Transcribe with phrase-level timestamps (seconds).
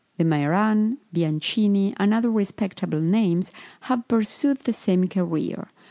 [0.17, 3.51] De Mairan, Bianchini, and other respectable names,
[3.81, 5.67] have pursued the same career.